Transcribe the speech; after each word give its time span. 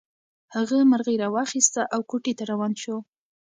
هغه 0.55 0.77
مرغۍ 0.91 1.15
راواخیسته 1.23 1.81
او 1.93 1.99
کوټې 2.09 2.33
ته 2.37 2.43
روان 2.51 2.73
شو. 2.81 2.95